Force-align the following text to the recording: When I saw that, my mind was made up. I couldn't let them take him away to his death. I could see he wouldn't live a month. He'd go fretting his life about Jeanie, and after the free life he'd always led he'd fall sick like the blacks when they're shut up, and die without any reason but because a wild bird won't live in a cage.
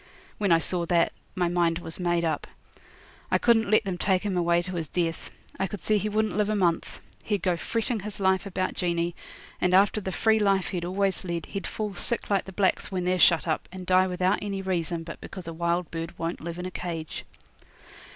When 0.39 0.51
I 0.51 0.57
saw 0.57 0.87
that, 0.87 1.13
my 1.35 1.47
mind 1.47 1.77
was 1.77 1.99
made 1.99 2.25
up. 2.25 2.47
I 3.29 3.37
couldn't 3.37 3.69
let 3.69 3.83
them 3.83 3.99
take 3.99 4.23
him 4.23 4.35
away 4.35 4.63
to 4.63 4.71
his 4.75 4.87
death. 4.87 5.29
I 5.59 5.67
could 5.67 5.81
see 5.83 5.99
he 5.99 6.09
wouldn't 6.09 6.35
live 6.35 6.49
a 6.49 6.55
month. 6.55 7.01
He'd 7.23 7.43
go 7.43 7.55
fretting 7.55 7.99
his 7.99 8.19
life 8.19 8.47
about 8.47 8.73
Jeanie, 8.73 9.15
and 9.61 9.75
after 9.75 10.01
the 10.01 10.11
free 10.11 10.39
life 10.39 10.69
he'd 10.69 10.85
always 10.85 11.23
led 11.23 11.45
he'd 11.45 11.67
fall 11.67 11.93
sick 11.93 12.31
like 12.31 12.45
the 12.45 12.51
blacks 12.51 12.91
when 12.91 13.05
they're 13.05 13.19
shut 13.19 13.47
up, 13.47 13.69
and 13.71 13.85
die 13.85 14.07
without 14.07 14.39
any 14.41 14.63
reason 14.63 15.03
but 15.03 15.21
because 15.21 15.47
a 15.47 15.53
wild 15.53 15.91
bird 15.91 16.17
won't 16.17 16.41
live 16.41 16.57
in 16.57 16.65
a 16.65 16.71
cage. 16.71 17.23